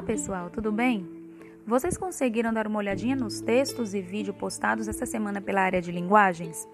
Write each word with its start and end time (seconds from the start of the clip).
Olá, 0.00 0.06
pessoal, 0.06 0.48
tudo 0.48 0.72
bem? 0.72 1.06
Vocês 1.66 1.98
conseguiram 1.98 2.54
dar 2.54 2.66
uma 2.66 2.78
olhadinha 2.78 3.14
nos 3.14 3.42
textos 3.42 3.92
e 3.92 4.00
vídeos 4.00 4.34
postados 4.34 4.88
essa 4.88 5.04
semana 5.04 5.42
pela 5.42 5.60
área 5.60 5.82
de 5.82 5.92
linguagens? 5.92 6.66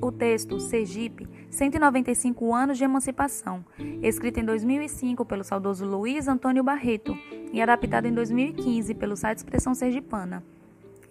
O 0.00 0.10
texto 0.10 0.58
Sergipe, 0.58 1.28
195 1.50 2.54
anos 2.54 2.78
de 2.78 2.84
emancipação, 2.84 3.62
escrito 4.02 4.40
em 4.40 4.46
2005 4.46 5.26
pelo 5.26 5.44
saudoso 5.44 5.84
Luiz 5.84 6.26
Antônio 6.26 6.64
Barreto 6.64 7.14
e 7.52 7.60
adaptado 7.60 8.06
em 8.06 8.14
2015 8.14 8.94
pelo 8.94 9.14
site 9.14 9.36
Expressão 9.36 9.74
Sergipana. 9.74 10.42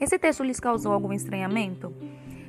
Esse 0.02 0.18
texto 0.18 0.43
lhes 0.43 0.60
causou 0.60 0.92
algum 0.92 1.14
estranhamento? 1.14 1.93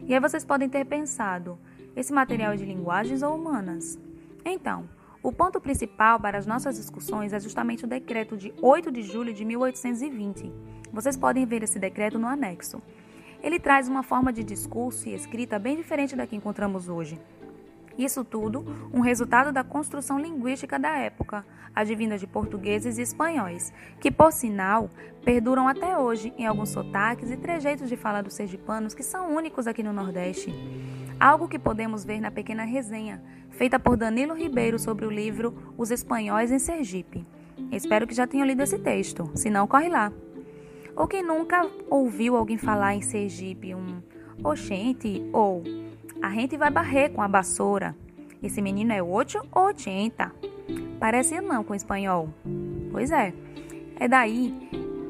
E 0.07 0.15
aí 0.15 0.21
vocês 0.21 0.47
podem 0.47 0.67
ter 0.67 0.87
pensado, 0.87 1.59
esse 1.95 2.11
material 2.11 2.55
é 2.55 2.57
de 2.57 2.65
linguagens 2.65 3.23
ou 3.23 3.37
humanas? 3.37 3.99
Então, 4.47 4.89
o 5.23 5.31
ponto 5.31 5.61
principal 5.61 6.19
para 6.19 6.39
as 6.39 6.47
nossas 6.47 6.77
discussões 6.77 7.35
é 7.35 7.41
justamente 7.41 7.85
o 7.85 7.89
decreto 7.89 8.39
de 8.39 8.55
8 8.63 8.91
de 8.91 9.03
julho 9.03 9.35
de 9.35 9.45
1820. 9.45 10.51
Vocês 10.91 11.15
podem 11.15 11.45
ver 11.45 11.63
esse 11.63 11.79
decreto 11.79 12.19
no 12.19 12.27
anexo. 12.27 12.81
Ele 13.43 13.59
traz 13.59 13.87
uma 13.87 14.03
forma 14.03 14.33
de 14.33 14.43
discurso 14.43 15.09
e 15.09 15.15
escrita 15.15 15.59
bem 15.59 15.77
diferente 15.77 16.17
da 16.17 16.27
que 16.27 16.37
encontramos 16.37 16.89
hoje. 16.89 17.21
Isso 17.99 18.25
tudo 18.25 18.65
um 18.95 19.01
resultado 19.01 19.53
da 19.53 19.63
construção 19.63 20.19
linguística 20.19 20.79
da 20.79 20.97
época, 20.97 21.45
advinda 21.75 22.17
de 22.17 22.27
portugueses 22.27 22.97
e 22.97 23.03
espanhóis, 23.03 23.75
que, 24.01 24.11
por 24.11 24.33
sinal, 24.33 24.89
perduram 25.23 25.69
até 25.69 25.99
hoje 25.99 26.33
em 26.39 26.47
alguns 26.47 26.71
sotaques 26.71 27.31
e 27.31 27.37
trejeitos 27.37 27.91
de 27.91 27.97
fala 27.97 28.23
dos 28.23 28.35
sergipanos 28.35 28.95
que 28.95 29.03
são 29.03 29.37
únicos 29.37 29.67
aqui 29.67 29.83
no 29.83 29.93
Nordeste. 29.93 30.51
Algo 31.21 31.49
que 31.49 31.59
podemos 31.59 32.03
ver 32.03 32.19
na 32.19 32.31
pequena 32.31 32.65
resenha 32.65 33.23
feita 33.51 33.79
por 33.79 33.95
Danilo 33.95 34.33
Ribeiro 34.33 34.79
sobre 34.79 35.05
o 35.05 35.11
livro 35.11 35.75
Os 35.77 35.91
Espanhóis 35.91 36.51
em 36.51 36.59
Sergipe. 36.59 37.27
Espero 37.71 38.07
que 38.07 38.15
já 38.15 38.27
tenham 38.27 38.47
lido 38.47 38.63
esse 38.63 38.79
texto, 38.79 39.31
se 39.35 39.51
não, 39.51 39.67
corre 39.67 39.91
lá. 39.91 40.11
Ou 40.97 41.07
quem 41.07 41.23
nunca 41.23 41.69
ouviu 41.91 42.37
alguém 42.37 42.57
falar 42.57 42.95
em 42.95 43.03
Sergipe 43.03 43.75
um 43.75 44.03
oxente 44.43 45.23
ou 45.31 45.63
a 46.23 46.31
gente 46.31 46.57
vai 46.57 46.71
barrer 46.71 47.13
com 47.13 47.21
a 47.21 47.29
vassoura. 47.29 47.95
Esse 48.43 48.63
menino 48.63 48.91
é 48.91 49.03
oito 49.03 49.47
ou 49.53 49.69
ochenta. 49.69 50.33
Parece 50.99 51.39
não 51.43 51.63
com 51.63 51.75
espanhol. 51.75 52.31
Pois 52.91 53.11
é. 53.11 53.35
É 53.97 54.09
daí 54.09 54.55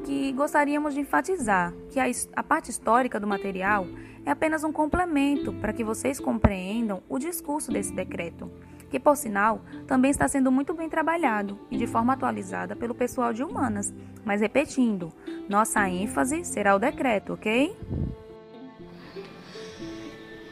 que 0.01 0.31
gostaríamos 0.33 0.93
de 0.93 0.99
enfatizar 0.99 1.73
que 1.89 1.99
a, 1.99 2.05
a 2.35 2.43
parte 2.43 2.69
histórica 2.69 3.19
do 3.19 3.27
material 3.27 3.87
é 4.25 4.31
apenas 4.31 4.63
um 4.63 4.71
complemento 4.71 5.53
para 5.53 5.73
que 5.73 5.83
vocês 5.83 6.19
compreendam 6.19 7.01
o 7.09 7.17
discurso 7.17 7.71
desse 7.71 7.93
decreto, 7.93 8.51
que, 8.89 8.99
por 8.99 9.15
sinal, 9.15 9.63
também 9.87 10.11
está 10.11 10.27
sendo 10.27 10.51
muito 10.51 10.73
bem 10.73 10.89
trabalhado 10.89 11.59
e 11.71 11.77
de 11.77 11.87
forma 11.87 12.13
atualizada 12.13 12.75
pelo 12.75 12.93
pessoal 12.93 13.33
de 13.33 13.43
humanas. 13.43 13.93
Mas 14.23 14.41
repetindo, 14.41 15.11
nossa 15.49 15.87
ênfase 15.89 16.43
será 16.45 16.75
o 16.75 16.79
decreto, 16.79 17.33
ok? 17.33 17.75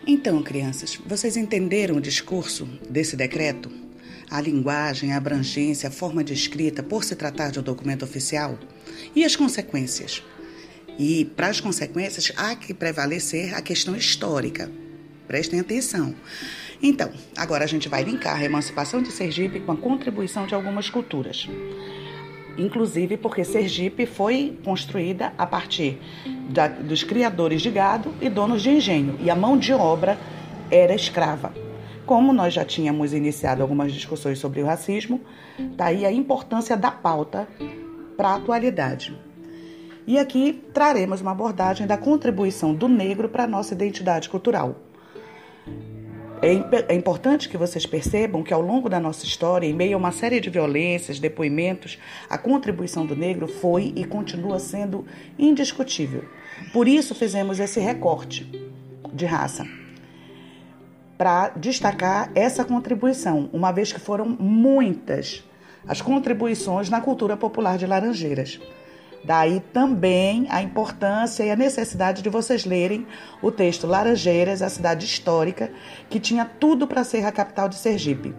Então, 0.07 0.41
crianças, 0.41 0.95
vocês 1.05 1.37
entenderam 1.37 1.97
o 1.97 2.01
discurso 2.01 2.65
desse 2.89 3.15
decreto? 3.15 3.78
A 4.29 4.39
linguagem, 4.39 5.11
a 5.11 5.17
abrangência, 5.17 5.89
a 5.89 5.91
forma 5.91 6.23
de 6.23 6.33
escrita, 6.33 6.83
por 6.83 7.03
se 7.03 7.15
tratar 7.15 7.49
de 7.49 7.59
um 7.59 7.63
documento 7.63 8.03
oficial? 8.03 8.59
E 9.15 9.25
as 9.25 9.35
consequências? 9.35 10.23
E 10.99 11.25
para 11.25 11.47
as 11.47 11.59
consequências 11.59 12.31
há 12.37 12.55
que 12.55 12.73
prevalecer 12.73 13.55
a 13.55 13.61
questão 13.61 13.95
histórica. 13.95 14.69
Prestem 15.27 15.59
atenção. 15.59 16.13
Então, 16.81 17.11
agora 17.35 17.63
a 17.63 17.67
gente 17.67 17.89
vai 17.89 18.03
linkar 18.03 18.39
a 18.39 18.45
emancipação 18.45 19.01
de 19.01 19.11
Sergipe 19.11 19.59
com 19.61 19.71
a 19.71 19.77
contribuição 19.77 20.45
de 20.45 20.53
algumas 20.53 20.89
culturas. 20.89 21.49
Inclusive 22.57 23.17
porque 23.17 23.43
Sergipe 23.43 24.05
foi 24.05 24.59
construída 24.63 25.33
a 25.37 25.47
partir 25.47 25.97
da, 26.49 26.67
dos 26.67 27.03
criadores 27.03 27.61
de 27.61 27.71
gado 27.71 28.13
e 28.21 28.29
donos 28.29 28.61
de 28.61 28.69
engenho, 28.69 29.17
e 29.21 29.29
a 29.29 29.35
mão 29.35 29.57
de 29.57 29.73
obra 29.73 30.19
era 30.69 30.93
escrava. 30.93 31.68
Como 32.09 32.33
nós 32.33 32.55
já 32.55 32.65
tínhamos 32.65 33.13
iniciado 33.13 33.61
algumas 33.61 33.93
discussões 33.93 34.39
sobre 34.39 34.63
o 34.63 34.65
racismo, 34.65 35.21
daí 35.75 36.07
a 36.07 36.11
importância 36.11 36.75
da 36.75 36.89
pauta 36.89 37.47
para 38.17 38.29
a 38.29 38.35
atualidade. 38.37 39.15
E 40.07 40.17
aqui 40.17 40.63
traremos 40.73 41.21
uma 41.21 41.33
abordagem 41.33 41.85
da 41.85 41.97
contribuição 41.97 42.73
do 42.73 42.87
negro 42.87 43.29
para 43.29 43.43
a 43.43 43.47
nossa 43.47 43.75
identidade 43.75 44.27
cultural. 44.27 44.77
É, 46.41 46.93
é, 46.93 46.95
importante 46.95 47.47
que 47.47 47.57
vocês 47.57 47.85
percebam 47.85 48.41
que 48.41 48.55
ao 48.55 48.61
longo 48.61 48.89
da 48.89 48.99
nossa 48.99 49.23
história, 49.23 49.67
em 49.67 49.73
meio 49.73 49.93
a 49.93 49.99
uma 49.99 50.11
série 50.11 50.39
de 50.39 50.49
violências, 50.49 51.19
depoimentos, 51.19 51.99
a 52.27 52.39
contribuição 52.39 53.05
do 53.05 53.15
negro 53.15 53.47
foi 53.47 53.93
e 53.95 54.03
continua 54.03 54.57
sendo 54.57 55.05
indiscutível. 55.37 56.25
Por 56.73 56.87
isso 56.87 57.13
fizemos 57.13 57.59
esse 57.59 57.79
recorte 57.79 58.49
de 59.13 59.27
raça 59.27 59.77
para 61.19 61.49
destacar 61.49 62.31
essa 62.33 62.63
contribuição, 62.63 63.49
uma 63.51 63.73
vez 63.73 63.91
que 63.91 63.99
foram 63.99 64.25
muitas 64.25 65.43
as 65.85 66.01
contribuições 66.01 66.89
na 66.89 67.01
cultura 67.01 67.35
popular 67.35 67.77
de 67.77 67.85
Laranjeiras. 67.85 68.57
Daí 69.25 69.59
também 69.73 70.47
a 70.49 70.61
importância 70.61 71.43
e 71.43 71.51
a 71.51 71.57
necessidade 71.57 72.21
de 72.21 72.29
vocês 72.29 72.63
lerem 72.63 73.05
o 73.41 73.51
texto 73.51 73.85
Laranjeiras, 73.85 74.61
a 74.61 74.69
cidade 74.69 75.05
histórica, 75.05 75.69
que 76.09 76.21
tinha 76.21 76.45
tudo 76.45 76.87
para 76.87 77.03
ser 77.03 77.25
a 77.25 77.33
capital 77.33 77.67
de 77.67 77.75
Sergipe. 77.75 78.33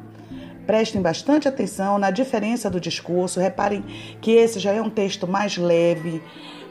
Prestem 0.67 1.03
bastante 1.03 1.47
atenção 1.47 1.99
na 1.99 2.11
diferença 2.11 2.71
do 2.71 2.81
discurso, 2.81 3.41
reparem 3.41 3.85
que 4.23 4.31
esse 4.31 4.59
já 4.59 4.73
é 4.73 4.81
um 4.81 4.89
texto 4.89 5.29
mais 5.29 5.59
leve, 5.59 6.23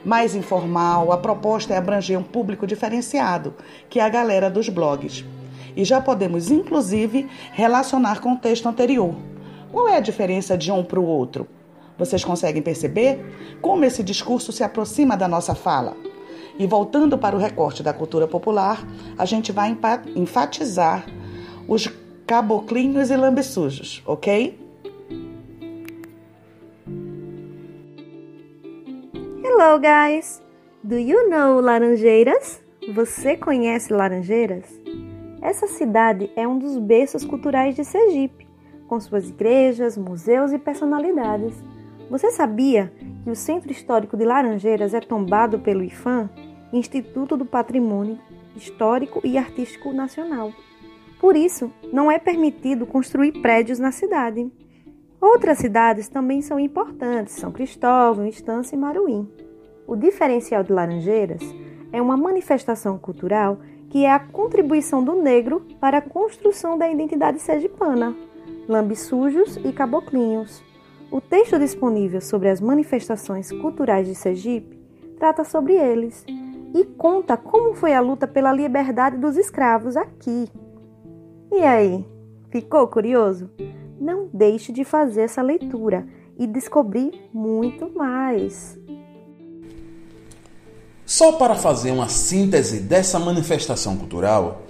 mais 0.04 0.34
informal, 0.34 1.12
a 1.12 1.20
proposta 1.20 1.76
é 1.76 1.78
abranger 1.78 2.18
um 2.18 2.24
público 2.24 2.66
diferenciado, 2.66 3.54
que 3.88 4.00
é 4.00 4.04
a 4.04 4.10
galera 4.10 4.50
dos 4.50 4.70
blogs. 4.70 5.24
E 5.76 5.84
já 5.84 6.02
podemos, 6.02 6.50
inclusive, 6.50 7.28
relacionar 7.52 8.22
com 8.22 8.34
o 8.34 8.38
texto 8.38 8.68
anterior. 8.68 9.16
Qual 9.72 9.88
é 9.88 9.98
a 9.98 10.02
diferença 10.02 10.58
de 10.58 10.72
um 10.72 10.84
para 10.84 11.00
o 11.00 11.06
outro? 11.06 11.48
Vocês 11.98 12.24
conseguem 12.24 12.62
perceber 12.62 13.20
como 13.62 13.84
esse 13.84 14.02
discurso 14.02 14.52
se 14.52 14.64
aproxima 14.64 15.18
da 15.18 15.28
nossa 15.28 15.54
fala? 15.54 15.96
E 16.58 16.66
voltando 16.66 17.18
para 17.18 17.36
o 17.36 17.40
recorte 17.40 17.84
da 17.84 17.94
cultura 17.94 18.28
popular, 18.28 18.86
a 19.18 19.26
gente 19.26 19.52
vai 19.52 19.78
enfatizar 20.16 21.06
os 21.68 21.88
caboclinhos 22.26 23.10
e 23.10 23.16
lambeçujos, 23.16 24.02
ok? 24.06 24.60
Hello, 29.44 29.80
guys! 29.80 30.42
Do 30.84 30.98
you 30.98 31.30
know 31.30 31.60
Laranjeiras? 31.60 32.62
Você 32.94 33.36
conhece 33.36 33.92
Laranjeiras? 33.92 34.66
Essa 35.42 35.68
cidade 35.68 36.30
é 36.36 36.46
um 36.46 36.60
dos 36.60 36.78
berços 36.78 37.24
culturais 37.24 37.74
de 37.74 37.86
Sergipe, 37.86 38.46
com 38.88 39.00
suas 39.00 39.30
igrejas, 39.30 39.98
museus 39.98 40.52
e 40.52 40.60
personalidades. 40.60 41.54
Você 42.10 42.30
sabia 42.32 42.92
que 43.24 43.30
o 43.30 43.36
Centro 43.36 43.72
Histórico 43.72 44.18
de 44.18 44.26
Laranjeiras 44.26 44.94
é 44.94 45.00
tombado 45.00 45.60
pelo 45.60 45.84
IFAM, 45.84 46.30
Instituto 46.74 47.38
do 47.38 47.46
Patrimônio 47.46 48.20
Histórico 48.56 49.22
e 49.24 49.38
Artístico 49.38 49.94
Nacional? 49.94 50.52
Por 51.22 51.38
isso, 51.38 51.72
não 51.92 52.12
é 52.12 52.20
permitido 52.20 52.86
construir 52.86 53.32
prédios 53.42 53.80
na 53.80 53.92
cidade. 53.92 54.52
Outras 55.22 55.58
cidades 55.58 56.10
também 56.10 56.42
são 56.42 56.60
importantes, 56.60 57.36
São 57.36 57.52
Cristóvão, 57.52 58.26
Estância 58.26 58.76
e 58.76 58.80
Maruim. 58.80 59.30
O 59.88 59.96
diferencial 59.96 60.64
de 60.64 60.74
Laranjeiras 60.74 61.42
é 61.92 62.02
uma 62.02 62.18
manifestação 62.18 62.98
cultural 62.98 63.60
que 63.90 64.06
é 64.06 64.12
a 64.12 64.20
contribuição 64.20 65.04
do 65.04 65.16
negro 65.16 65.66
para 65.80 65.98
a 65.98 66.02
construção 66.02 66.78
da 66.78 66.90
identidade 66.90 67.40
sergipana, 67.40 68.16
lambiçujos 68.68 69.58
e 69.58 69.72
caboclinhos. 69.74 70.64
O 71.12 71.20
texto 71.20 71.58
disponível 71.58 72.22
sobre 72.22 72.50
as 72.50 72.62
manifestações 72.62 73.52
culturais 73.52 74.08
de 74.08 74.14
Sergipe 74.14 74.80
trata 75.18 75.44
sobre 75.44 75.74
eles 75.74 76.24
e 76.74 76.86
conta 76.86 77.36
como 77.36 77.74
foi 77.74 77.94
a 77.94 78.00
luta 78.00 78.28
pela 78.28 78.54
liberdade 78.54 79.18
dos 79.18 79.36
escravos 79.36 79.98
aqui. 79.98 80.48
E 81.52 81.64
aí, 81.64 82.06
ficou 82.52 82.88
curioso? 82.88 83.50
Não 84.00 84.30
deixe 84.32 84.72
de 84.72 84.84
fazer 84.84 85.22
essa 85.22 85.42
leitura 85.42 86.08
e 86.38 86.46
descobrir 86.46 87.12
muito 87.34 87.92
mais. 87.94 88.79
Só 91.10 91.32
para 91.32 91.56
fazer 91.56 91.90
uma 91.90 92.08
síntese 92.08 92.82
dessa 92.82 93.18
manifestação 93.18 93.98
cultural, 93.98 94.62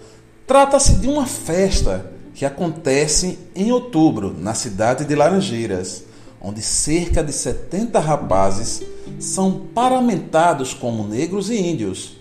trata-se 0.48 0.96
de 0.96 1.06
uma 1.06 1.26
festa 1.26 2.14
que 2.34 2.46
acontece 2.46 3.38
em 3.54 3.74
outubro 3.74 4.34
na 4.40 4.54
cidade 4.54 5.04
de 5.04 5.16
Laranjeiras 5.16 6.06
onde 6.42 6.62
cerca 6.62 7.22
de 7.22 7.34
70 7.34 8.00
rapazes 8.00 8.82
são 9.20 9.68
paramentados 9.76 10.74
como 10.74 11.06
negros 11.06 11.50
e 11.50 11.58
índios. 11.58 12.16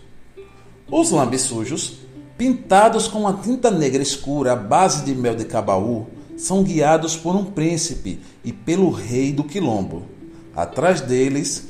Os 0.90 1.12
lambiçujos, 1.12 1.98
pintados 2.36 3.06
com 3.06 3.20
uma 3.20 3.34
tinta 3.34 3.70
negra 3.70 4.02
escura 4.02 4.54
à 4.54 4.56
base 4.56 5.04
de 5.04 5.14
mel 5.14 5.36
de 5.36 5.44
cabaú, 5.44 6.08
são 6.36 6.64
guiados 6.64 7.16
por 7.16 7.36
um 7.36 7.44
príncipe 7.44 8.18
e 8.44 8.52
pelo 8.52 8.90
rei 8.90 9.32
do 9.32 9.44
quilombo. 9.44 10.02
Atrás 10.56 11.00
deles 11.00 11.68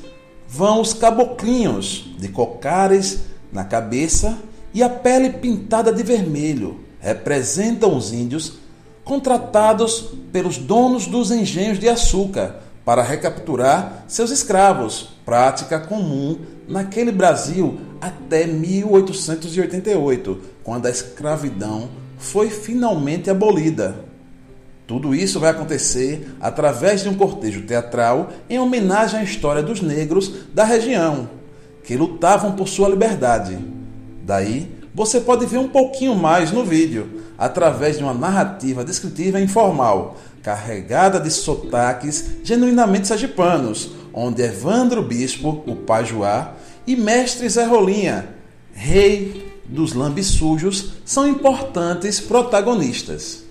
vão 0.49 0.81
os 0.81 0.93
caboclinhos, 0.93 2.09
de 2.17 2.27
cocares 2.27 3.19
na 3.53 3.63
cabeça 3.63 4.39
e 4.73 4.81
a 4.81 4.89
pele 4.89 5.29
pintada 5.29 5.93
de 5.93 6.01
vermelho. 6.01 6.79
Representam 6.99 7.95
os 7.95 8.11
índios 8.11 8.53
contratados 9.03 10.09
pelos 10.31 10.57
donos 10.57 11.05
dos 11.05 11.29
engenhos 11.31 11.79
de 11.79 11.87
açúcar 11.87 12.61
para 12.83 13.03
recapturar 13.03 14.05
seus 14.07 14.31
escravos, 14.31 15.11
prática 15.23 15.79
comum 15.79 16.39
naquele 16.67 17.11
Brasil 17.11 17.79
até 18.01 18.47
1888, 18.47 20.41
quando 20.63 20.87
a 20.87 20.89
escravidão 20.89 21.89
foi 22.17 22.49
finalmente 22.49 23.29
abolida. 23.29 24.08
Tudo 24.89 25.13
isso 25.13 25.39
vai 25.39 25.51
acontecer 25.51 26.33
através 26.41 27.03
de 27.03 27.09
um 27.09 27.13
cortejo 27.13 27.61
teatral 27.61 28.31
em 28.49 28.57
homenagem 28.57 29.19
à 29.19 29.23
história 29.23 29.61
dos 29.61 29.81
negros 29.81 30.47
da 30.51 30.63
região, 30.63 31.29
que 31.83 31.95
lutavam 31.95 32.53
por 32.53 32.67
sua 32.67 32.89
liberdade. 32.89 33.55
Daí, 34.25 34.67
você 34.91 35.21
pode 35.21 35.45
ver 35.45 35.59
um 35.59 35.67
pouquinho 35.67 36.15
mais 36.15 36.51
no 36.51 36.65
vídeo, 36.65 37.21
através 37.37 37.99
de 37.99 38.03
uma 38.03 38.15
narrativa 38.15 38.83
descritiva 38.83 39.39
informal, 39.39 40.17
carregada 40.41 41.19
de 41.19 41.29
sotaques 41.29 42.25
genuinamente 42.43 43.07
sergipanos, 43.07 43.91
onde 44.11 44.41
Evandro 44.41 45.03
Bispo, 45.03 45.63
o 45.67 45.75
Pajuá, 45.75 46.55
e 46.87 46.95
Mestre 46.95 47.47
Zé 47.47 47.63
Rolinha, 47.63 48.29
rei 48.73 49.53
dos 49.67 49.93
lambissujos, 49.93 50.93
são 51.05 51.27
importantes 51.27 52.19
protagonistas. 52.19 53.48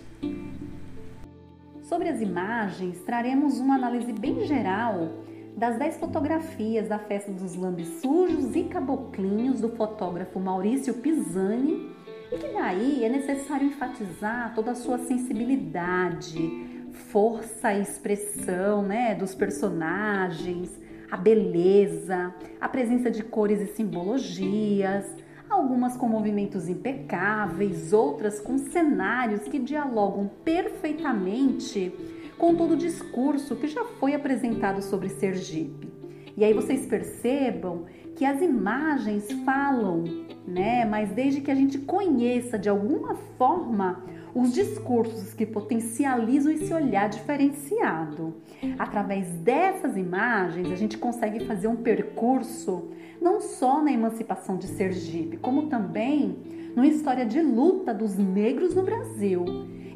Sobre 1.99 2.11
as 2.11 2.21
imagens, 2.21 3.01
traremos 3.01 3.59
uma 3.59 3.75
análise 3.75 4.13
bem 4.13 4.47
geral 4.47 5.15
das 5.57 5.77
10 5.81 5.97
fotografias 5.97 6.87
da 6.87 6.97
festa 6.97 7.33
dos 7.33 7.57
lambissujos 7.57 8.55
e 8.55 8.63
caboclinhos 8.63 9.61
do 9.61 9.71
fotógrafo 9.71 10.39
Maurício 10.39 10.95
Pisani, 10.95 11.91
e 12.31 12.39
que 12.39 12.53
daí 12.53 13.05
é 13.05 13.09
necessário 13.09 13.67
enfatizar 13.67 14.55
toda 14.55 14.71
a 14.71 14.75
sua 14.77 14.99
sensibilidade, 14.99 16.87
força 17.11 17.75
e 17.75 17.83
expressão 17.83 18.81
né, 18.81 19.17
dos 19.17 19.35
personagens, 19.35 20.81
a 21.11 21.17
beleza, 21.17 22.33
a 22.61 22.69
presença 22.69 23.11
de 23.11 23.25
cores 23.25 23.61
e 23.61 23.67
simbologias 23.75 25.05
algumas 25.51 25.97
com 25.97 26.09
movimentos 26.09 26.69
impecáveis, 26.69 27.93
outras 27.93 28.41
com 28.41 28.59
cenários 28.59 29.43
que 29.43 29.59
dialogam 29.59 30.31
perfeitamente 30.45 31.93
com 32.39 32.55
todo 32.55 32.75
o 32.75 32.77
discurso 32.77 33.57
que 33.57 33.67
já 33.67 33.85
foi 33.85 34.15
apresentado 34.15 34.81
sobre 34.83 35.09
Sergipe. 35.09 35.89
E 36.37 36.45
aí 36.45 36.55
vocês 36.55 36.87
percebam 36.87 37.87
que 38.15 38.25
as 38.25 38.41
imagens 38.41 39.31
falam, 39.45 40.05
né? 40.47 40.85
Mas 40.85 41.11
desde 41.11 41.41
que 41.41 41.51
a 41.51 41.55
gente 41.55 41.79
conheça 41.79 42.59
de 42.59 42.69
alguma 42.69 43.17
forma 43.37 44.05
os 44.35 44.53
discursos 44.53 45.35
que 45.35 45.47
potencializam 45.47 46.53
esse 46.53 46.73
olhar 46.73 47.09
diferenciado. 47.09 48.35
Através 48.79 49.29
dessas 49.31 49.97
imagens, 49.97 50.71
a 50.71 50.77
gente 50.77 50.99
consegue 50.99 51.45
fazer 51.45 51.69
um 51.69 51.77
percurso 51.77 52.91
não 53.21 53.41
só 53.41 53.83
na 53.83 53.93
emancipação 53.93 54.57
de 54.57 54.67
Sergipe, 54.67 55.37
como 55.37 55.67
também 55.67 56.37
numa 56.75 56.87
história 56.87 57.27
de 57.27 57.41
luta 57.41 57.93
dos 57.93 58.17
negros 58.17 58.75
no 58.75 58.83
Brasil. 58.83 59.45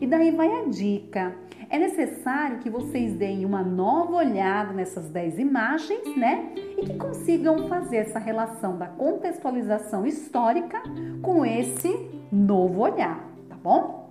E 0.01 0.07
daí 0.07 0.33
vai 0.33 0.49
a 0.49 0.65
dica. 0.65 1.35
É 1.71 1.79
necessário 1.79 2.59
que 2.59 2.69
vocês 2.69 3.15
deem 3.15 3.47
uma 3.47 3.63
nova 3.63 4.17
olhada 4.17 4.73
nessas 4.75 5.09
10 5.09 5.39
imagens, 5.39 6.17
né? 6.17 6.53
E 6.77 6.85
que 6.85 6.95
consigam 6.97 7.69
fazer 7.69 7.99
essa 7.99 8.19
relação 8.19 8.77
da 8.77 8.89
contextualização 8.89 10.05
histórica 10.05 10.83
com 11.23 11.47
esse 11.47 12.11
novo 12.31 12.83
olhar, 12.83 13.27
tá 13.49 13.57
bom? 13.57 14.02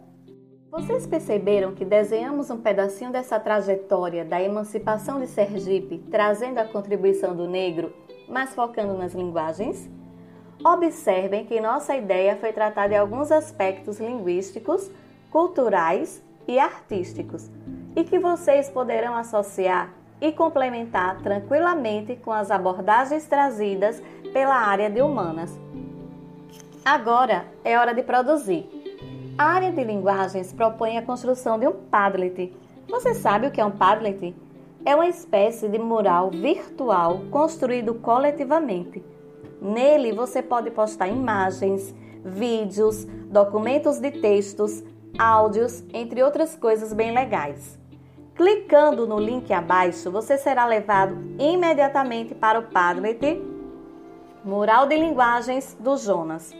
Vocês 0.71 1.06
perceberam 1.06 1.75
que 1.75 1.83
desenhamos 1.83 2.50
um 2.50 2.56
pedacinho 2.56 3.12
dessa 3.12 3.38
trajetória 3.38 4.23
da 4.23 4.41
emancipação 4.41 5.19
de 5.19 5.27
Sergipe, 5.27 5.97
trazendo 6.09 6.59
a 6.59 6.63
contribuição 6.63 7.35
do 7.35 7.45
negro 7.45 7.94
mas 8.29 8.56
focando 8.56 8.94
nas 8.94 9.13
linguagens? 9.13 9.89
Observem 10.63 11.45
que 11.45 11.59
nossa 11.59 11.94
ideia 11.97 12.38
foi 12.38 12.53
tratar 12.53 12.88
de 12.88 12.95
alguns 12.95 13.33
aspectos 13.33 14.00
linguísticos, 14.00 14.89
culturais 15.29 16.23
e 16.47 16.57
artísticos, 16.57 17.51
e 17.94 18.06
que 18.06 18.17
vocês 18.17 18.69
poderão 18.69 19.13
associar 19.13 19.94
e 20.21 20.31
complementar 20.31 21.21
tranquilamente 21.21 22.15
com 22.15 22.31
as 22.31 22.50
abordagens 22.50 23.25
trazidas 23.25 24.01
pela 24.31 24.56
área 24.56 24.89
de 24.89 25.01
humanas. 25.01 25.51
Agora 26.85 27.45
é 27.65 27.77
hora 27.77 27.94
de 27.94 28.03
produzir. 28.03 28.81
A 29.38 29.44
área 29.44 29.72
de 29.72 29.83
linguagens 29.83 30.54
propõe 30.54 30.98
a 30.98 31.01
construção 31.01 31.57
de 31.57 31.68
um 31.68 31.74
Padlet. 31.74 32.54
Você 32.89 33.13
sabe 33.13 33.48
o 33.48 33.51
que 33.51 33.62
é 33.62 33.66
um 33.66 33.72
Padlet? 33.72 34.36
é 34.86 34.95
uma 34.95 35.07
espécie 35.07 35.68
de 35.68 35.78
mural 35.78 36.31
virtual 36.31 37.22
construído 37.30 37.94
coletivamente. 37.95 39.04
Nele 39.62 40.12
você 40.12 40.42
pode 40.42 40.72
postar 40.72 41.07
imagens, 41.07 41.94
vídeos, 42.24 43.06
documentos 43.30 44.00
de 44.00 44.12
textos, 44.12 44.83
áudios, 45.18 45.84
entre 45.94 46.24
outras 46.24 46.56
coisas 46.56 46.94
bem 46.94 47.13
legais. 47.13 47.80
Clicando 48.34 49.06
no 49.06 49.19
link 49.19 49.54
abaixo, 49.54 50.10
você 50.10 50.38
será 50.38 50.66
levado 50.66 51.16
imediatamente 51.38 52.34
para 52.34 52.60
o 52.60 52.63
Padlet 52.63 53.39
Mural 54.44 54.88
de 54.88 54.95
Linguagens 54.95 55.77
do 55.80 55.95
Jonas. 55.95 56.56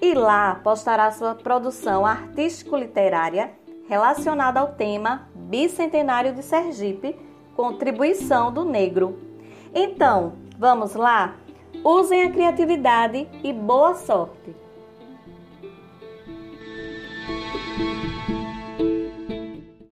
E 0.00 0.14
lá 0.14 0.60
postará 0.62 1.10
sua 1.10 1.34
produção 1.34 2.06
artístico-literária 2.06 3.52
relacionada 3.88 4.60
ao 4.60 4.68
tema 4.68 5.28
Bicentenário 5.34 6.34
de 6.34 6.42
Sergipe 6.42 7.16
contribuição 7.60 8.50
do 8.50 8.64
negro. 8.64 9.18
Então, 9.74 10.32
vamos 10.58 10.94
lá? 10.94 11.36
Usem 11.84 12.22
a 12.22 12.30
criatividade 12.30 13.28
e 13.44 13.52
boa 13.52 13.94
sorte! 13.94 14.56